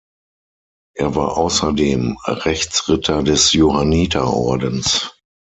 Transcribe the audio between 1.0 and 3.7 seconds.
war außerdem Rechtsritter des